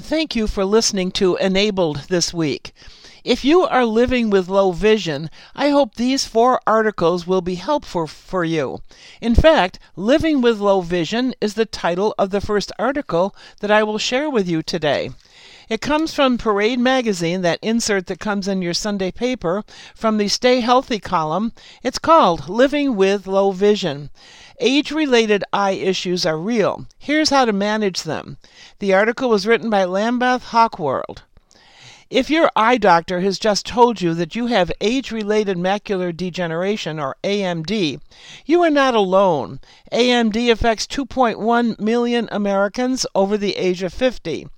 [0.00, 2.72] Thank you for listening to Enabled this week.
[3.24, 8.06] If you are living with low vision, I hope these four articles will be helpful
[8.06, 8.80] for you.
[9.20, 13.82] In fact, Living with Low Vision is the title of the first article that I
[13.82, 15.10] will share with you today.
[15.68, 20.28] It comes from Parade Magazine, that insert that comes in your Sunday paper, from the
[20.28, 21.52] Stay Healthy column.
[21.82, 24.10] It's called Living with Low Vision.
[24.60, 26.86] Age related eye issues are real.
[26.98, 28.38] Here's how to manage them.
[28.80, 31.22] The article was written by Lambeth Hochwald.
[32.10, 36.98] If your eye doctor has just told you that you have age related macular degeneration,
[36.98, 38.00] or AMD,
[38.46, 39.60] you are not alone.
[39.92, 44.48] AMD affects 2.1 million Americans over the age of 50.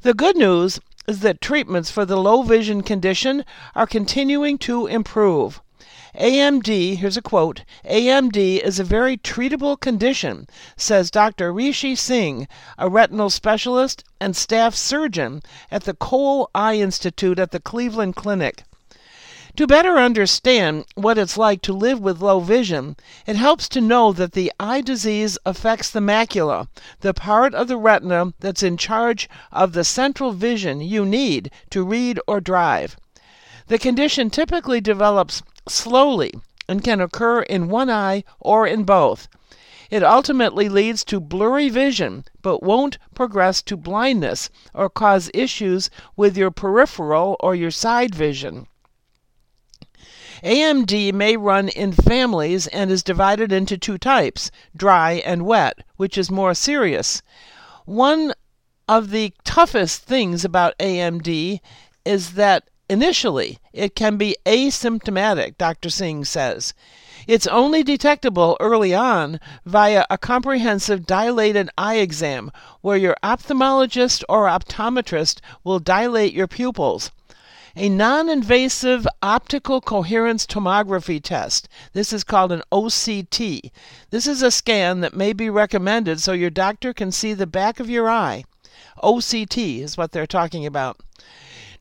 [0.00, 3.44] The good news is that treatments for the low vision condition
[3.74, 5.60] are continuing to improve.
[6.18, 11.52] AMD, here's a quote AMD is a very treatable condition, says Dr.
[11.52, 12.48] Rishi Singh,
[12.78, 18.64] a retinal specialist and staff surgeon at the Cole Eye Institute at the Cleveland Clinic.
[19.56, 24.14] To better understand what it's like to live with low vision, it helps to know
[24.14, 26.68] that the eye disease affects the macula,
[27.00, 31.84] the part of the retina that's in charge of the central vision you need to
[31.84, 32.96] read or drive.
[33.68, 36.32] The condition typically develops slowly
[36.68, 39.28] and can occur in one eye or in both.
[39.90, 46.36] It ultimately leads to blurry vision, but won't progress to blindness or cause issues with
[46.36, 48.66] your peripheral or your side vision.
[50.42, 56.18] AMD may run in families and is divided into two types, dry and wet, which
[56.18, 57.22] is more serious.
[57.84, 58.34] One
[58.88, 61.60] of the toughest things about AMD
[62.04, 65.90] is that initially it can be asymptomatic, Dr.
[65.90, 66.74] Singh says.
[67.26, 74.46] It's only detectable early on via a comprehensive dilated eye exam where your ophthalmologist or
[74.46, 77.10] optometrist will dilate your pupils
[77.78, 81.68] a non invasive optical coherence tomography test.
[81.92, 83.70] This is called an OCT.
[84.08, 87.78] This is a scan that may be recommended so your doctor can see the back
[87.78, 88.44] of your eye.
[89.02, 90.98] OCT is what they're talking about.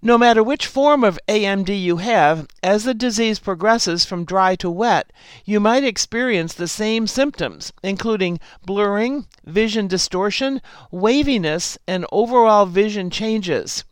[0.06, 4.70] No matter which form of AMD you have, as the disease progresses from dry to
[4.70, 5.12] wet,
[5.46, 10.62] you might experience the same symptoms, including blurring, vision distortion,
[10.92, 13.84] waviness, and overall vision changes.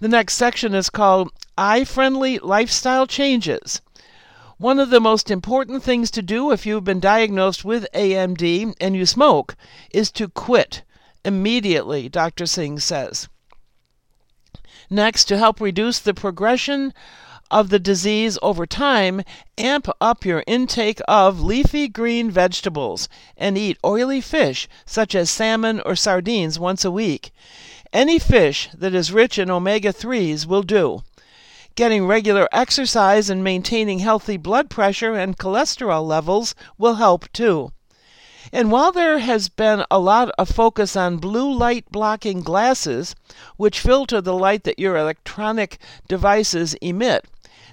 [0.00, 3.82] The next section is called Eye Friendly Lifestyle Changes.
[4.56, 8.96] One of the most important things to do if you've been diagnosed with AMD and
[8.96, 9.56] you smoke
[9.90, 10.84] is to quit
[11.22, 12.46] immediately, Dr.
[12.46, 13.28] Singh says.
[14.90, 16.94] Next, to help reduce the progression
[17.50, 19.22] of the disease over time,
[19.56, 25.80] amp up your intake of leafy green vegetables and eat oily fish such as salmon
[25.84, 27.30] or sardines once a week.
[27.92, 31.02] Any fish that is rich in omega 3s will do.
[31.74, 37.72] Getting regular exercise and maintaining healthy blood pressure and cholesterol levels will help too.
[38.52, 43.14] And while there has been a lot of focus on blue light blocking glasses,
[43.56, 45.78] which filter the light that your electronic
[46.08, 47.26] devices emit,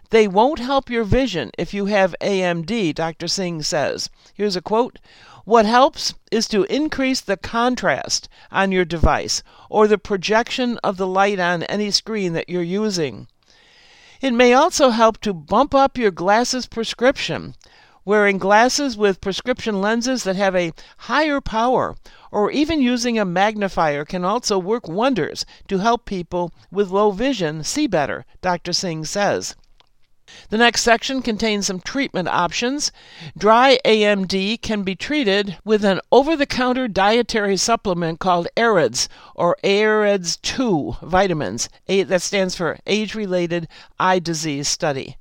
[0.10, 3.28] they won't help your vision if you have AMD, Dr.
[3.28, 4.10] Singh says.
[4.34, 5.00] Here's a quote
[5.46, 11.08] what helps is to increase the contrast on your device or the projection of the
[11.08, 13.28] light on any screen that you're using.
[14.22, 17.54] It may also help to bump up your glasses prescription.
[18.08, 20.74] Wearing glasses with prescription lenses that have a
[21.10, 21.96] higher power,
[22.32, 27.64] or even using a magnifier, can also work wonders to help people with low vision
[27.64, 28.74] see better, Dr.
[28.74, 29.56] Singh says.
[30.50, 32.92] The next section contains some treatment options.
[33.38, 39.58] Dry AMD can be treated with an over the counter dietary supplement called AREDS or
[39.64, 41.70] AREDS 2 vitamins.
[41.88, 43.68] that stands for Age Related
[44.00, 45.18] Eye Disease Study.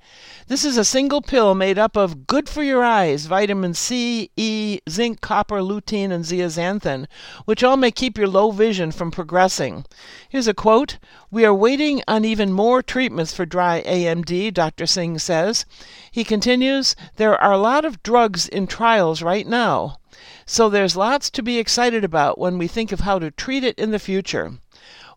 [0.47, 4.79] This is a single pill made up of good for your eyes vitamin C, E,
[4.91, 7.07] zinc, copper, lutein, and zeaxanthin,
[7.47, 9.87] which all may keep your low vision from progressing.
[10.29, 10.99] Here's a quote
[11.31, 14.87] We are waiting on even more treatments for dry AMD, Dr.
[14.95, 15.67] Singh says.
[16.11, 19.99] He continues There are a lot of drugs in trials right now.
[20.47, 23.77] So there's lots to be excited about when we think of how to treat it
[23.77, 24.53] in the future.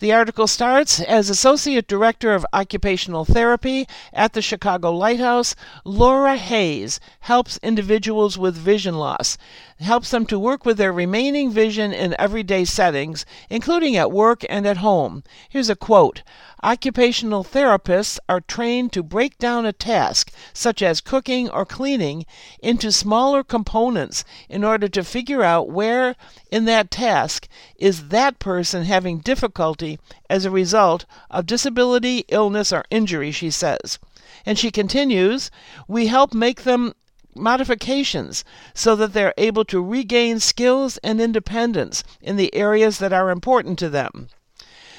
[0.00, 5.56] The article starts as Associate Director of Occupational Therapy at the Chicago Lighthouse.
[5.84, 9.36] Laura Hayes helps individuals with vision loss,
[9.80, 14.66] helps them to work with their remaining vision in everyday settings, including at work and
[14.66, 15.22] at home.
[15.48, 16.22] Here's a quote
[16.62, 22.26] Occupational therapists are trained to break down a task, such as cooking or cleaning,
[22.60, 26.16] into smaller components in order to figure out where
[26.50, 27.46] in that task
[27.76, 34.00] is that person having difficulty as a result of disability, illness, or injury, she says.
[34.44, 35.50] And she continues,
[35.86, 36.94] we help make them
[37.38, 38.44] modifications
[38.74, 43.78] so that they're able to regain skills and independence in the areas that are important
[43.78, 44.28] to them.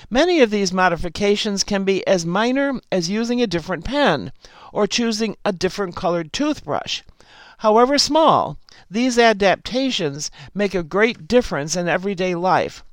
[0.09, 4.31] Many of these modifications can be as minor as using a different pen
[4.73, 7.03] or choosing a different colored toothbrush.
[7.59, 8.57] However small,
[8.89, 12.83] these adaptations make a great difference in everyday life.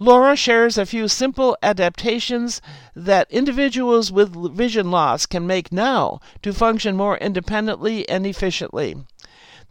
[0.00, 2.60] Laura shares a few simple adaptations
[2.96, 8.96] that individuals with vision loss can make now to function more independently and efficiently.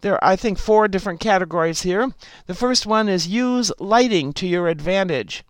[0.01, 2.13] There are, I think, four different categories here.
[2.47, 5.43] The first one is use lighting to your advantage.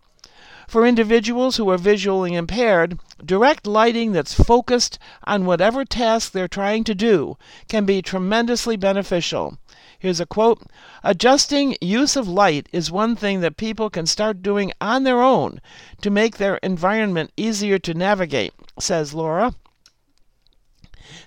[0.66, 6.84] For individuals who are visually impaired, direct lighting that's focused on whatever task they're trying
[6.84, 7.36] to do
[7.68, 9.58] can be tremendously beneficial.
[10.04, 10.60] Here's a quote
[11.02, 15.62] Adjusting use of light is one thing that people can start doing on their own
[16.02, 19.54] to make their environment easier to navigate, says Laura.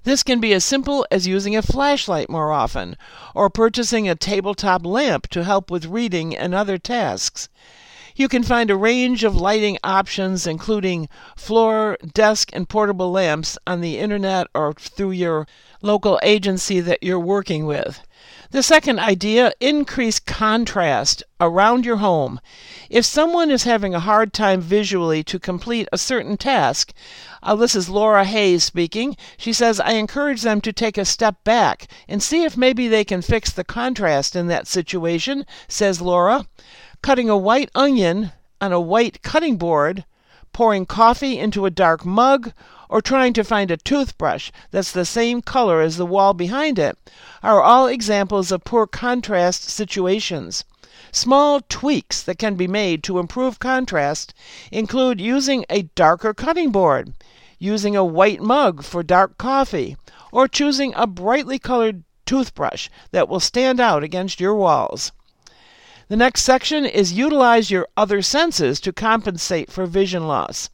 [0.03, 2.97] This can be as simple as using a flashlight more often,
[3.33, 7.49] or purchasing a tabletop lamp to help with reading and other tasks.
[8.15, 13.81] You can find a range of lighting options, including floor, desk, and portable lamps, on
[13.81, 15.47] the internet or through your
[15.81, 18.03] local agency that you're working with.
[18.51, 22.39] The second idea increase contrast around your home.
[22.89, 26.93] If someone is having a hard time visually to complete a certain task,
[27.43, 29.17] uh, this is Laura Hayes speaking.
[29.37, 33.03] She says, I encourage them to take a step back and see if maybe they
[33.03, 36.45] can fix the contrast in that situation, says Laura
[37.01, 40.05] cutting a white onion on a white cutting board,
[40.51, 42.53] pouring coffee into a dark mug,
[42.89, 46.97] or trying to find a toothbrush that's the same color as the wall behind it
[47.43, 50.63] are all examples of poor contrast situations.
[51.11, 54.33] Small tweaks that can be made to improve contrast
[54.71, 57.13] include using a darker cutting board,
[57.59, 59.97] using a white mug for dark coffee,
[60.31, 65.11] or choosing a brightly colored toothbrush that will stand out against your walls.
[66.09, 70.69] The next section is utilize your other senses to compensate for vision loss.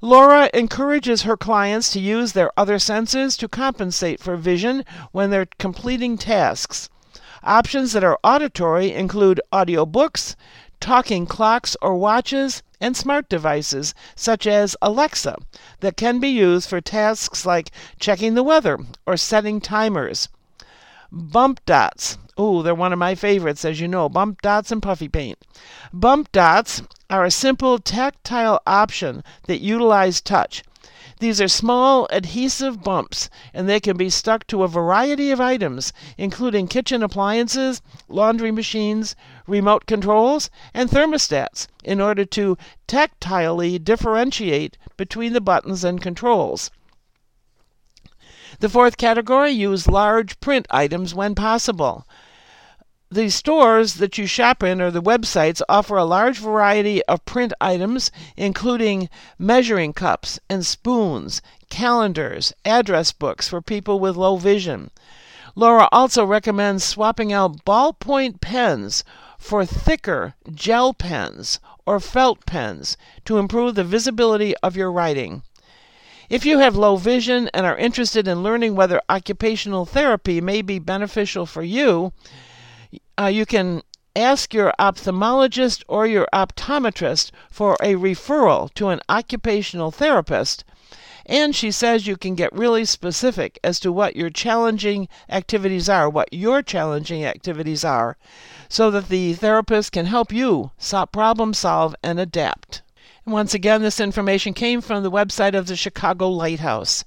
[0.00, 5.48] Laura encourages her clients to use their other senses to compensate for vision when they're
[5.58, 6.88] completing tasks.
[7.42, 10.36] Options that are auditory include audiobooks,
[10.78, 15.36] talking clocks or watches, and smart devices such as Alexa
[15.80, 20.28] that can be used for tasks like checking the weather or setting timers.
[21.12, 25.08] Bump dots Oh, they're one of my favorites, as you know bump dots and puffy
[25.08, 25.38] paint.
[25.92, 26.80] Bump dots
[27.10, 30.64] are a simple tactile option that utilize touch.
[31.18, 35.92] These are small adhesive bumps, and they can be stuck to a variety of items,
[36.16, 39.14] including kitchen appliances, laundry machines,
[39.46, 42.56] remote controls, and thermostats, in order to
[42.88, 46.70] tactilely differentiate between the buttons and controls.
[48.60, 52.06] The fourth category use large print items when possible
[53.12, 57.52] the stores that you shop in or the websites offer a large variety of print
[57.60, 64.92] items, including measuring cups and spoons, calendars, address books for people with low vision.
[65.56, 69.02] Laura also recommends swapping out ballpoint pens
[69.36, 75.42] for thicker gel pens or felt pens to improve the visibility of your writing.
[76.28, 80.78] If you have low vision and are interested in learning whether occupational therapy may be
[80.78, 82.12] beneficial for you,
[83.20, 83.82] uh, you can
[84.16, 90.64] ask your ophthalmologist or your optometrist for a referral to an occupational therapist.
[91.26, 96.08] And she says you can get really specific as to what your challenging activities are,
[96.08, 98.16] what your challenging activities are,
[98.68, 100.70] so that the therapist can help you
[101.12, 102.82] problem solve and adapt.
[103.26, 107.04] And once again, this information came from the website of the Chicago Lighthouse.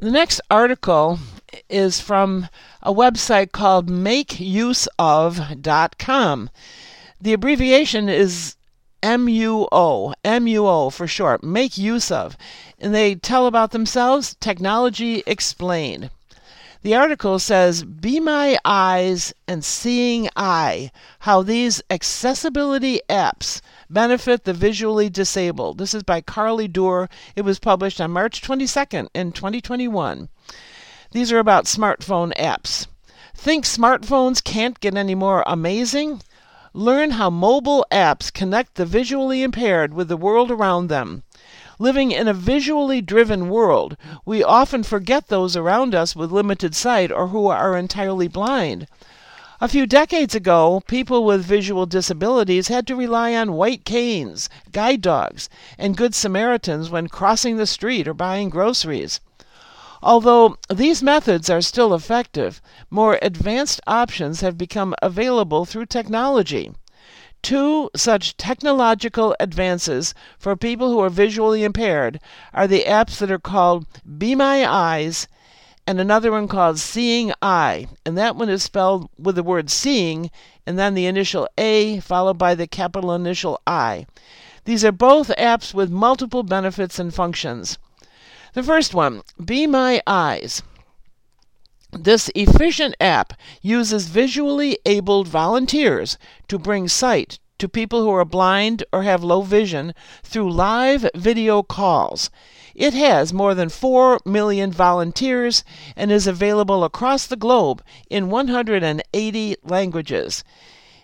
[0.00, 1.18] The next article
[1.68, 2.46] is from
[2.82, 6.50] a website called makeuseof.com.
[7.20, 8.54] The abbreviation is
[9.02, 12.36] MUO, MUO for short, make use of.
[12.78, 16.10] And they tell about themselves Technology Explained.
[16.82, 24.52] The article says, Be My Eyes and Seeing Eye How These Accessibility Apps Benefit the
[24.52, 25.78] Visually Disabled.
[25.78, 27.08] This is by Carly Doer.
[27.34, 30.28] It was published on March 22nd in 2021.
[31.10, 32.86] These are about smartphone apps.
[33.34, 36.22] Think smartphones can't get any more amazing?
[36.72, 41.24] Learn how mobile apps connect the visually impaired with the world around them.
[41.78, 47.12] Living in a visually driven world, we often forget those around us with limited sight
[47.12, 48.88] or who are entirely blind.
[49.60, 55.00] A few decades ago, people with visual disabilities had to rely on white canes, guide
[55.00, 59.20] dogs, and good Samaritans when crossing the street or buying groceries.
[60.00, 66.72] Although these methods are still effective, more advanced options have become available through technology.
[67.42, 72.20] Two such technological advances for people who are visually impaired
[72.52, 73.86] are the apps that are called
[74.18, 75.28] Be My Eyes
[75.86, 80.30] and another one called Seeing Eye, and that one is spelled with the word seeing
[80.66, 84.06] and then the initial A followed by the capital initial I.
[84.64, 87.78] These are both apps with multiple benefits and functions.
[88.52, 90.62] The first one, Be My Eyes.
[91.90, 96.18] This efficient app uses visually abled volunteers
[96.48, 101.62] to bring sight to people who are blind or have low vision through live video
[101.62, 102.30] calls.
[102.74, 105.64] It has more than 4 million volunteers
[105.96, 110.44] and is available across the globe in 180 languages.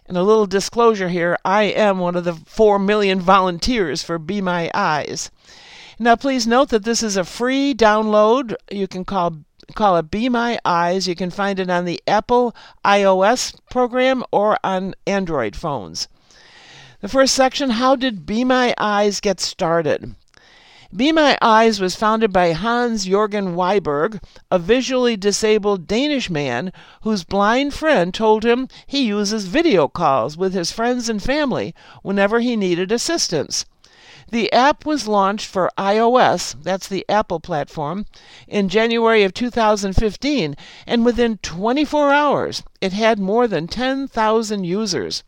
[0.07, 4.43] And a little disclosure here I am one of the 4 million volunteers for Be
[4.43, 5.31] My Eyes.
[5.99, 8.55] Now, please note that this is a free download.
[8.71, 9.39] You can call
[9.75, 11.09] call it Be My Eyes.
[11.09, 12.55] You can find it on the Apple
[12.85, 16.09] iOS program or on Android phones.
[17.01, 20.15] The first section How did Be My Eyes get started?
[20.97, 27.25] Be My Eyes was founded by Hans Jorgen Wiberg, a visually disabled Danish man whose
[27.25, 32.55] blind friend told him he uses video calls with his friends and family whenever he
[32.55, 33.65] needed assistance.
[34.31, 38.07] The app was launched for iOS, that's the Apple platform,
[38.49, 45.23] in January of 2015, and within 24 hours it had more than 10,000 users.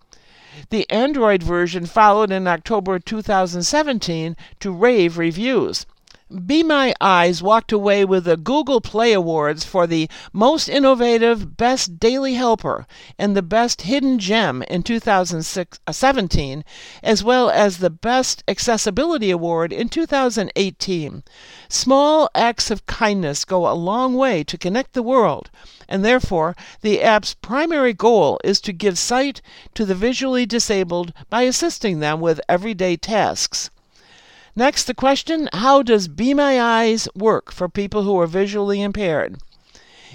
[0.71, 5.85] The Android version followed in October 2017 to rave reviews.
[6.45, 12.01] Be My Eyes walked away with the Google Play Awards for the Most Innovative Best
[12.01, 12.85] Daily Helper
[13.17, 16.63] and the Best Hidden Gem in 2017, uh,
[17.01, 21.23] as well as the Best Accessibility Award in 2018.
[21.69, 25.49] Small acts of kindness go a long way to connect the world,
[25.89, 29.41] and therefore the app's primary goal is to give sight
[29.75, 33.71] to the visually disabled by assisting them with everyday tasks.
[34.59, 39.37] Next, the question How does Be My Eyes work for people who are visually impaired?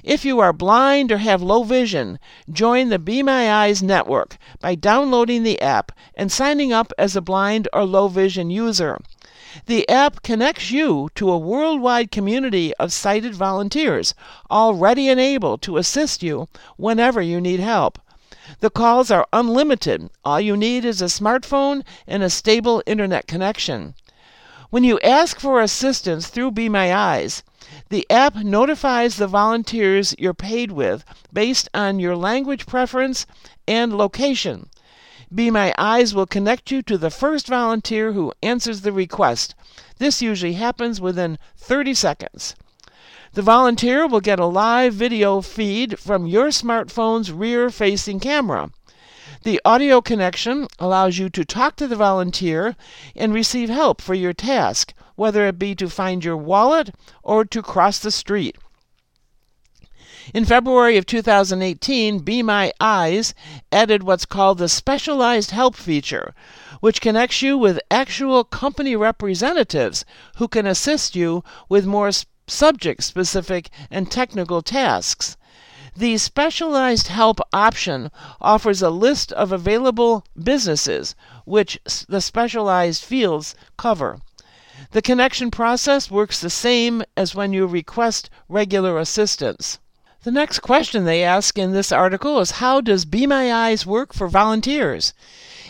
[0.04, 2.18] If you are blind or have low vision,
[2.52, 7.22] join the Be My Eyes network by downloading the app and signing up as a
[7.22, 8.98] blind or low vision user.
[9.68, 14.16] The app connects you to a worldwide community of sighted volunteers,
[14.50, 18.00] all ready and able to assist you whenever you need help.
[18.60, 20.10] The calls are unlimited.
[20.26, 23.94] All you need is a smartphone and a stable internet connection.
[24.72, 27.44] When you ask for assistance through Be My Eyes,
[27.90, 33.26] the app notifies the volunteers you're paid with based on your language preference
[33.68, 34.70] and location.
[35.36, 39.56] Be My Eyes will connect you to the first volunteer who answers the request.
[39.98, 42.56] This usually happens within 30 seconds.
[43.34, 48.72] The volunteer will get a live video feed from your smartphone's rear facing camera.
[49.44, 52.76] The audio connection allows you to talk to the volunteer
[53.16, 56.94] and receive help for your task, whether it be to find your wallet
[57.24, 58.56] or to cross the street.
[60.32, 63.34] In February of 2018, Be My Eyes
[63.72, 66.36] added what's called the Specialized Help feature,
[66.80, 70.06] which connects you with actual company representatives
[70.38, 72.12] who can assist you with more
[72.46, 75.36] subject specific and technical tasks.
[75.96, 84.20] The specialized help option offers a list of available businesses which the specialized fields cover.
[84.92, 89.80] The connection process works the same as when you request regular assistance.
[90.24, 94.14] The next question they ask in this article is How does Be My Eyes work
[94.14, 95.14] for volunteers?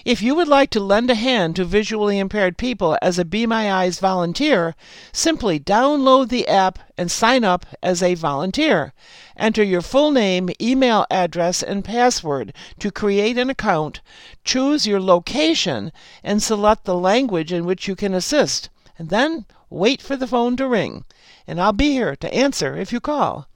[0.03, 3.45] If you would like to lend a hand to visually impaired people as a Be
[3.45, 4.75] My Eyes volunteer,
[5.11, 8.93] simply download the app and sign up as a volunteer.
[9.37, 14.01] Enter your full name, email address, and password to create an account,
[14.43, 15.91] choose your location,
[16.23, 18.69] and select the language in which you can assist.
[18.97, 21.05] And then wait for the phone to ring,
[21.45, 23.47] and I'll be here to answer if you call.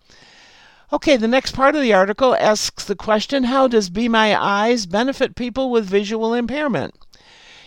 [0.94, 4.86] Okay, the next part of the article asks the question How does Be My Eyes
[4.86, 6.94] benefit people with visual impairment?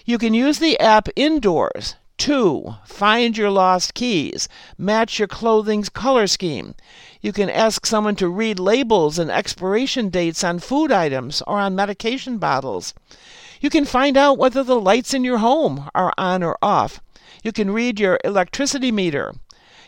[0.05, 4.49] You can use the app indoors to find your lost keys,
[4.79, 6.77] match your clothing's color scheme.
[7.21, 11.75] You can ask someone to read labels and expiration dates on food items or on
[11.75, 12.95] medication bottles.
[13.61, 17.01] You can find out whether the lights in your home are on or off.
[17.43, 19.35] You can read your electricity meter.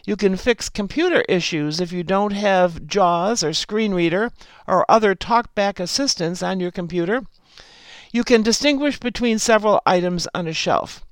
[0.05, 4.31] You can fix computer issues if you don't have JAWS or Screen Reader
[4.67, 7.23] or other talkback assistance on your computer.
[8.13, 11.05] You can distinguish between several items on a shelf.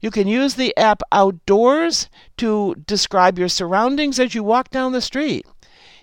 [0.00, 2.08] You can use the app outdoors
[2.38, 5.46] to describe your surroundings as you walk down the street.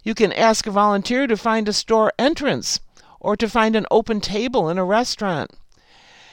[0.03, 2.79] You can ask a volunteer to find a store entrance
[3.19, 5.51] or to find an open table in a restaurant.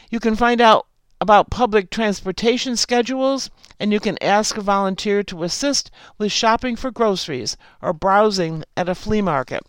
[0.08, 0.86] You can find out
[1.20, 6.90] about public transportation schedules, and you can ask a volunteer to assist with shopping for
[6.90, 9.62] groceries or browsing at a flea market.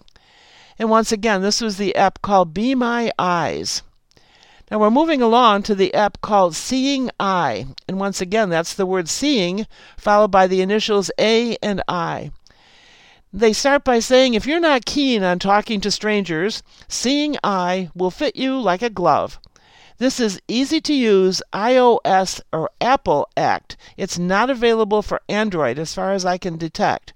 [0.80, 3.82] And once again, this was the app called Be My Eyes.
[4.70, 7.68] Now we're moving along to the app called Seeing Eye.
[7.88, 12.32] And once again, that's the word seeing followed by the initials A and I.
[13.32, 18.12] They start by saying if you're not keen on talking to strangers, Seeing Eye will
[18.12, 19.40] fit you like a glove.
[20.00, 23.78] This is easy to use iOS or Apple Act.
[23.98, 27.14] It's not available for Android as far as I can detect.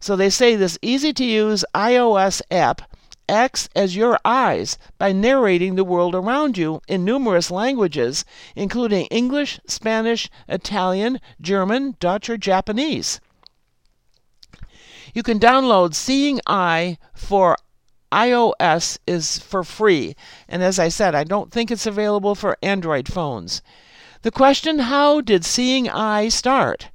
[0.00, 2.82] So they say this easy to use iOS app
[3.28, 9.60] acts as your eyes by narrating the world around you in numerous languages, including English,
[9.66, 13.20] Spanish, Italian, German, Dutch, or Japanese.
[15.14, 17.56] You can download Seeing Eye for
[18.16, 20.16] iOS is for free,
[20.48, 23.60] and as I said, I don't think it's available for Android phones.
[24.22, 26.88] The question How did Seeing Eye start?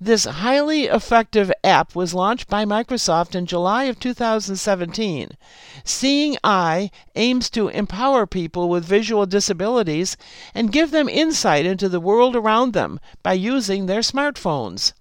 [0.00, 5.36] This highly effective app was launched by Microsoft in July of 2017.
[5.84, 10.16] Seeing Eye aims to empower people with visual disabilities
[10.54, 14.94] and give them insight into the world around them by using their smartphones.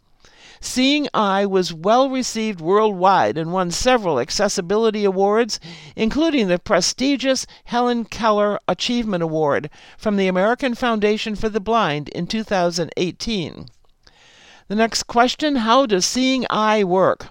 [0.64, 5.60] Seeing Eye was well received worldwide and won several accessibility awards,
[5.96, 12.28] including the prestigious Helen Keller Achievement Award from the American Foundation for the Blind in
[12.28, 13.66] 2018.
[14.68, 17.30] The next question How does Seeing Eye work?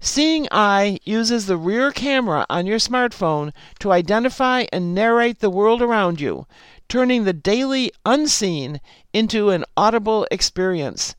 [0.00, 5.82] Seeing Eye uses the rear camera on your smartphone to identify and narrate the world
[5.82, 6.46] around you,
[6.88, 8.80] turning the daily unseen
[9.12, 11.14] into an audible experience.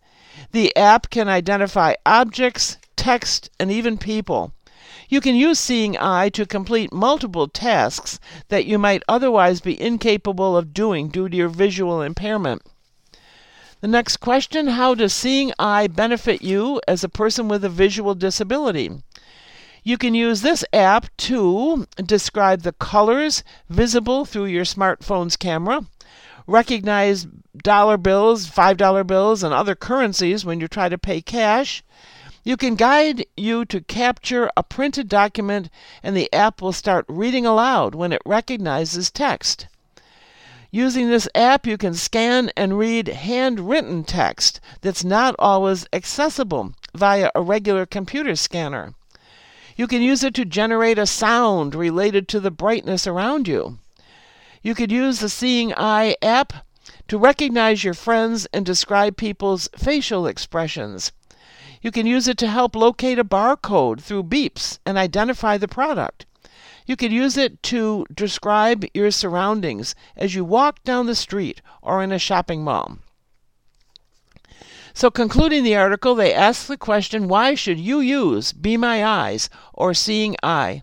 [0.52, 4.54] The app can identify objects, text, and even people.
[5.10, 10.58] You can use Seeing Eye to complete multiple tasks that you might otherwise be incapable
[10.58, 12.62] of doing due to your visual impairment.
[13.80, 18.16] The next question How does Seeing Eye benefit you as a person with a visual
[18.16, 18.92] disability?
[19.84, 25.86] You can use this app to describe the colors visible through your smartphone's camera,
[26.48, 27.28] recognize
[27.64, 31.84] dollar bills, $5 bills, and other currencies when you try to pay cash.
[32.44, 35.70] You can guide you to capture a printed document,
[36.02, 39.68] and the app will start reading aloud when it recognizes text.
[40.72, 47.32] Using this app, you can scan and read handwritten text that's not always accessible via
[47.34, 48.94] a regular computer scanner.
[49.76, 53.78] You can use it to generate a sound related to the brightness around you.
[54.62, 56.66] You could use the Seeing Eye app
[57.08, 61.12] to recognize your friends and describe people's facial expressions.
[61.82, 66.26] You can use it to help locate a barcode through beeps and identify the product.
[66.86, 72.02] You could use it to describe your surroundings as you walk down the street or
[72.02, 73.00] in a shopping mall.
[74.94, 79.50] So, concluding the article, they ask the question why should you use Be My Eyes
[79.74, 80.82] or Seeing Eye?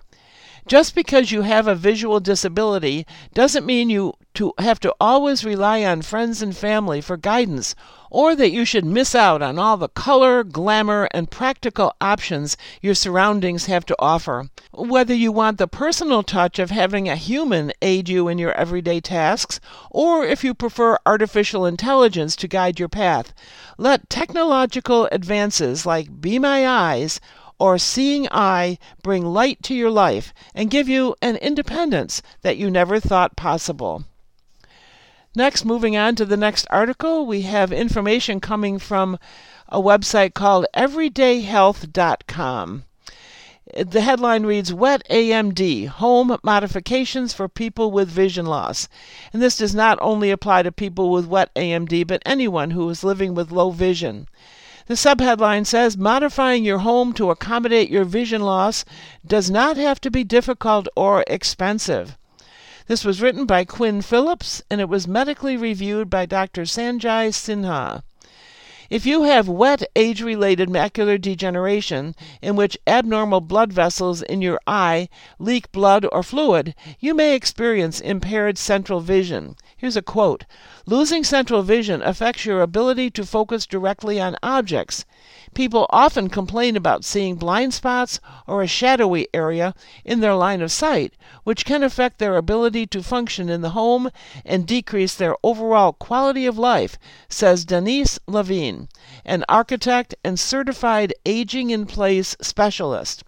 [0.69, 5.85] Just because you have a visual disability doesn't mean you to have to always rely
[5.85, 7.75] on friends and family for guidance,
[8.11, 12.95] or that you should miss out on all the color, glamour, and practical options your
[12.95, 14.51] surroundings have to offer.
[14.73, 19.01] Whether you want the personal touch of having a human aid you in your everyday
[19.01, 23.33] tasks, or if you prefer artificial intelligence to guide your path,
[23.79, 27.21] let technological advances like Be My Eyes
[27.59, 32.69] or Seeing Eye bring light to your life and give you an independence that you
[32.69, 34.05] never thought possible.
[35.37, 39.19] Next, moving on to the next article, we have information coming from
[39.69, 42.85] a website called everydayhealth.com.
[43.77, 48.89] The headline reads Wet AMD Home Modifications for People with Vision Loss.
[49.33, 53.03] And this does not only apply to people with wet AMD, but anyone who is
[53.03, 54.29] living with low vision.
[54.87, 58.85] The subheadline says Modifying your home to accommodate your vision loss
[59.27, 62.17] does not have to be difficult or expensive.
[62.87, 66.63] This was written by Quinn Phillips and it was medically reviewed by Dr.
[66.67, 68.03] Sanjay Sinha.
[68.95, 74.61] If you have wet age related macular degeneration, in which abnormal blood vessels in your
[74.69, 75.09] eye
[75.41, 79.57] leak blood or fluid, you may experience impaired central vision.
[79.77, 80.45] Here's a quote
[80.87, 85.05] Losing central vision affects your ability to focus directly on objects.
[85.55, 90.73] People often complain about seeing blind spots or a shadowy area in their line of
[90.73, 94.11] sight, which can affect their ability to function in the home
[94.45, 96.97] and decrease their overall quality of life,
[97.29, 98.84] says Denise Levine,
[99.25, 103.25] an architect and certified aging in place specialist.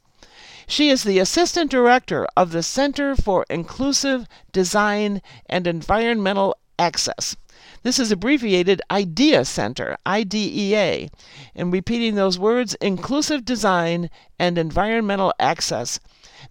[0.66, 7.36] She is the assistant director of the Center for Inclusive Design and Environmental Access.
[7.84, 11.08] This is abbreviated IDEA Center, IDEA.
[11.54, 16.00] And repeating those words, inclusive design and environmental access.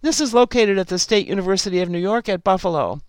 [0.00, 3.00] This is located at the State University of New York at Buffalo.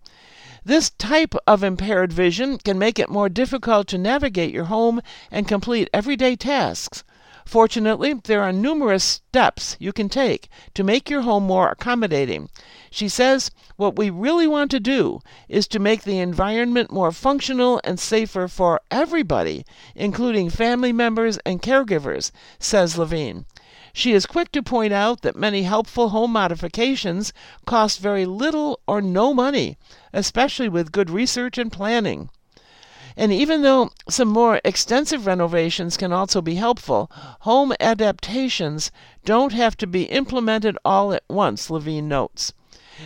[0.68, 5.02] This type of impaired vision can make it more difficult to navigate your home
[5.32, 7.06] and complete everyday tasks.
[7.46, 12.50] Fortunately, there are numerous steps you can take to make your home more accommodating.
[12.92, 17.80] She says, What we really want to do is to make the environment more functional
[17.86, 23.46] and safer for everybody, including family members and caregivers, says Levine.
[24.00, 27.34] She is quick to point out that many helpful home modifications
[27.66, 29.76] cost very little or no money,
[30.14, 32.30] especially with good research and planning.
[33.16, 38.92] And even though some more extensive renovations can also be helpful, home adaptations
[39.26, 42.54] don't have to be implemented all at once, Levine notes.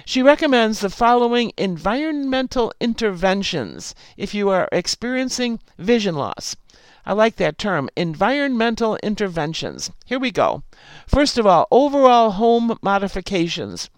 [0.03, 6.57] She recommends the following environmental interventions if you are experiencing vision loss.
[7.05, 9.89] I like that term, environmental interventions.
[10.05, 10.63] Here we go.
[11.07, 13.89] First of all, overall home modifications.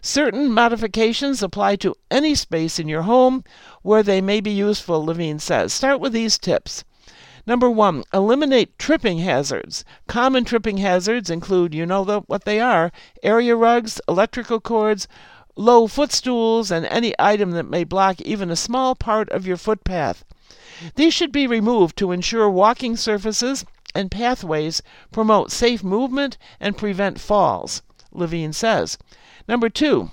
[0.00, 3.44] Certain modifications apply to any space in your home
[3.82, 5.72] where they may be useful, Levine says.
[5.72, 6.84] Start with these tips.
[7.46, 9.84] Number one, eliminate tripping hazards.
[10.06, 15.08] Common tripping hazards include, you know the, what they are area rugs, electrical cords,
[15.56, 20.24] low footstools, and any item that may block even a small part of your footpath.
[20.94, 27.20] These should be removed to ensure walking surfaces and pathways promote safe movement and prevent
[27.20, 27.82] falls,
[28.12, 28.96] Levine says.
[29.48, 30.10] Number two,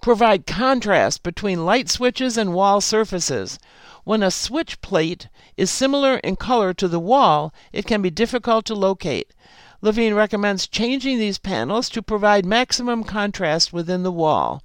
[0.00, 3.58] provide contrast between light switches and wall surfaces.
[4.04, 8.64] When a switch plate is similar in color to the wall, it can be difficult
[8.66, 9.32] to locate.
[9.80, 14.62] Levine recommends changing these panels to provide maximum contrast within the wall.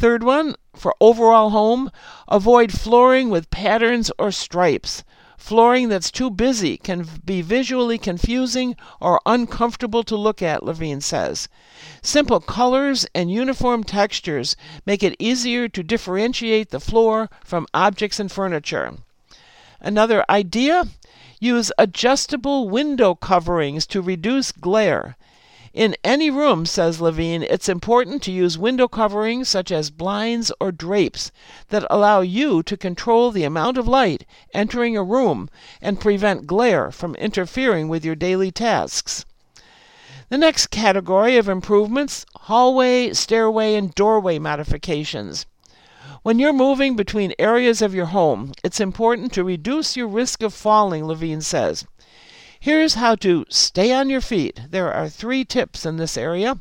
[0.00, 1.90] Third one, for overall home,
[2.26, 5.04] avoid flooring with patterns or stripes.
[5.36, 11.50] Flooring that's too busy can be visually confusing or uncomfortable to look at, Levine says.
[12.00, 18.32] Simple colors and uniform textures make it easier to differentiate the floor from objects and
[18.32, 18.94] furniture.
[19.82, 20.84] Another idea
[21.40, 25.18] use adjustable window coverings to reduce glare.
[25.72, 30.72] In any room, says Levine, it's important to use window coverings such as blinds or
[30.72, 31.30] drapes
[31.68, 35.48] that allow you to control the amount of light entering a room
[35.80, 39.24] and prevent glare from interfering with your daily tasks.
[40.28, 45.46] The next category of improvements hallway, stairway, and doorway modifications.
[46.24, 50.52] When you're moving between areas of your home, it's important to reduce your risk of
[50.52, 51.86] falling, Levine says.
[52.62, 54.60] Here's how to stay on your feet.
[54.68, 56.60] There are three tips in this area.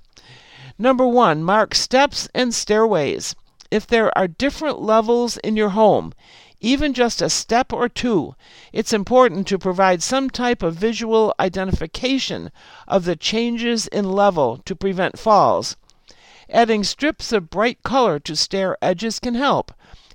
[0.77, 3.35] Number one, mark steps and stairways.
[3.69, 6.13] If there are different levels in your home,
[6.61, 8.33] even just a step or two,
[8.71, 12.49] it's important to provide some type of visual identification
[12.87, 15.75] of the changes in level to prevent falls.
[16.49, 19.73] Adding strips of bright color to stair edges can help.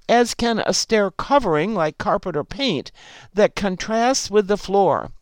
[0.08, 2.90] as can a stair covering like carpet or paint
[3.34, 5.12] that contrasts with the floor.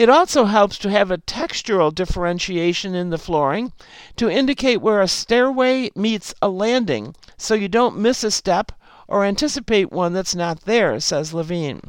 [0.00, 3.74] It also helps to have a textural differentiation in the flooring
[4.16, 8.72] to indicate where a stairway meets a landing so you don't miss a step
[9.06, 11.82] or anticipate one that's not there, says Levine.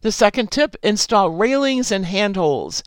[0.00, 2.82] The second tip install railings and handholds.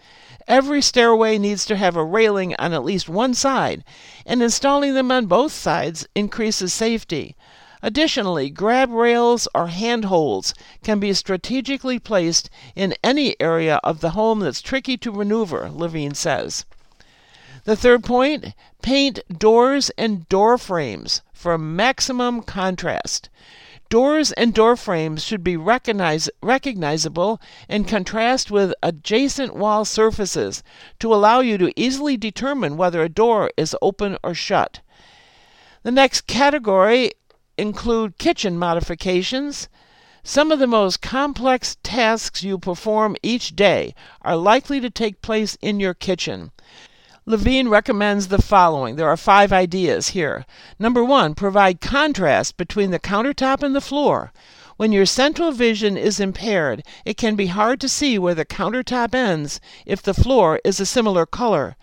[0.47, 3.83] Every stairway needs to have a railing on at least one side,
[4.25, 7.35] and installing them on both sides increases safety.
[7.81, 14.39] Additionally, grab rails or handholds can be strategically placed in any area of the home
[14.39, 16.65] that's tricky to maneuver, Levine says.
[17.65, 23.29] The third point paint doors and door frames for maximum contrast.
[23.89, 30.63] Doors and door frames should be recognize, recognizable and contrast with adjacent wall surfaces
[30.99, 34.81] to allow you to easily determine whether a door is open or shut.
[35.83, 37.11] The next category
[37.57, 39.69] include kitchen modifications.
[40.23, 45.57] Some of the most complex tasks you perform each day are likely to take place
[45.61, 46.51] in your kitchen.
[47.27, 48.95] Levine recommends the following.
[48.95, 50.45] There are five ideas here.
[50.77, 54.31] Number one, provide contrast between the countertop and the floor.
[54.77, 59.15] When your central vision is impaired, it can be hard to see where the countertop
[59.15, 61.77] ends if the floor is a similar color.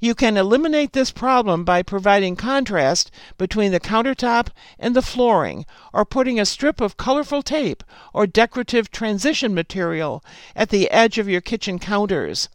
[0.00, 6.04] You can eliminate this problem by providing contrast between the countertop and the flooring, or
[6.04, 7.82] putting a strip of colorful tape
[8.14, 10.22] or decorative transition material
[10.54, 12.48] at the edge of your kitchen counters.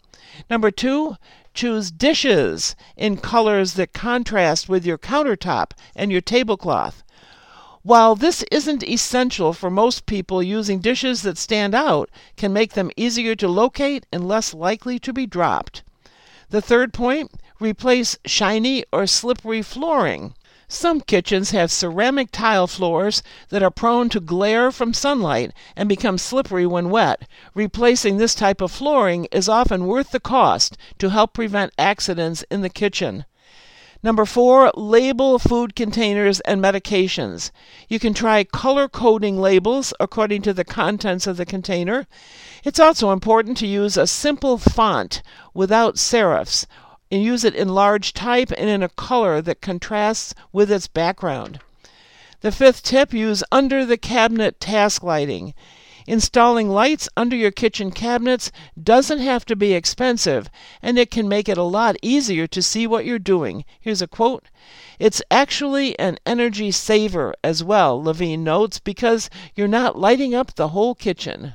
[0.50, 1.18] Number two,
[1.54, 7.04] choose dishes in colors that contrast with your countertop and your tablecloth.
[7.82, 12.90] While this isn't essential for most people, using dishes that stand out can make them
[12.96, 15.84] easier to locate and less likely to be dropped.
[16.54, 20.36] The third point replace shiny or slippery flooring.
[20.68, 26.20] Some kitchens have ceramic tile floors that are prone to glare from sunlight and become
[26.20, 27.28] slippery when wet.
[27.56, 32.62] Replacing this type of flooring is often worth the cost to help prevent accidents in
[32.62, 33.26] the kitchen.
[34.04, 37.52] Number four, label food containers and medications.
[37.88, 42.06] You can try color coding labels according to the contents of the container.
[42.66, 46.66] It's also important to use a simple font without serifs
[47.10, 51.62] and use it in large type and in a color that contrasts with its background.
[52.42, 55.54] The fifth tip use under the cabinet task lighting.
[56.06, 60.50] Installing lights under your kitchen cabinets doesn't have to be expensive,
[60.82, 63.64] and it can make it a lot easier to see what you're doing.
[63.80, 64.50] Here's a quote
[65.00, 70.70] It's actually an energy saver as well, Levine notes, because you're not lighting up the
[70.70, 71.54] whole kitchen.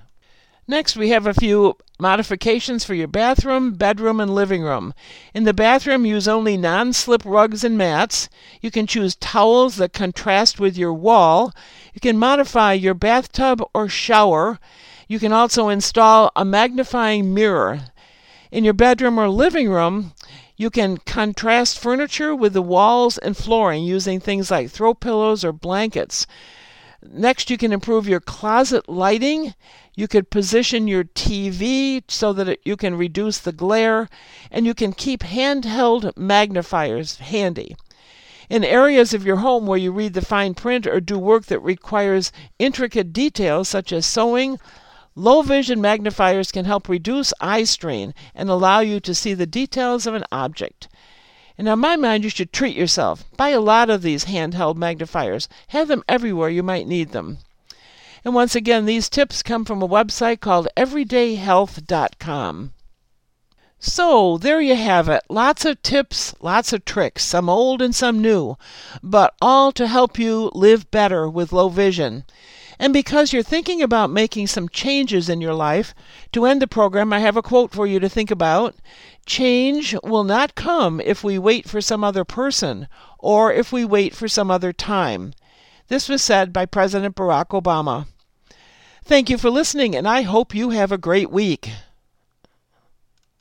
[0.71, 4.93] Next, we have a few modifications for your bathroom, bedroom, and living room.
[5.33, 8.29] In the bathroom, use only non slip rugs and mats.
[8.61, 11.55] You can choose towels that contrast with your wall.
[11.95, 14.61] You can modify your bathtub or shower.
[15.09, 17.85] You can also install a magnifying mirror.
[18.53, 20.13] In your bedroom or living room,
[20.59, 25.53] you can contrast furniture with the walls and flooring using things like throw pillows or
[25.53, 26.27] blankets.
[27.01, 29.55] Next, you can improve your closet lighting.
[29.95, 34.09] You could position your TV so that it, you can reduce the glare,
[34.51, 37.77] and you can keep handheld magnifiers handy.
[38.51, 41.61] In areas of your home where you read the fine print or do work that
[41.61, 44.59] requires intricate details such as sewing,
[45.15, 50.05] low vision magnifiers can help reduce eye strain and allow you to see the details
[50.05, 50.89] of an object.
[51.59, 53.25] And in my mind, you should treat yourself.
[53.37, 55.49] Buy a lot of these handheld magnifiers.
[55.69, 57.39] Have them everywhere you might need them.
[58.25, 62.73] And once again, these tips come from a website called everydayhealth.com.
[63.81, 65.23] So, there you have it.
[65.29, 68.57] Lots of tips, lots of tricks, some old and some new,
[69.03, 72.25] but all to help you live better with low vision.
[72.79, 75.95] And because you're thinking about making some changes in your life,
[76.33, 78.77] to end the program, I have a quote for you to think about.
[79.27, 82.87] Change will not come if we wait for some other person
[83.19, 85.33] or if we wait for some other time.
[85.89, 88.07] This was said by President Barack Obama.
[89.05, 91.71] Thank you for listening, and I hope you have a great week.